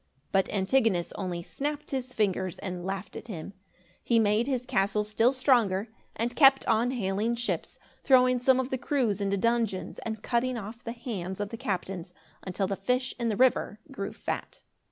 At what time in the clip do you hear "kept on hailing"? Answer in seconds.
6.35-7.35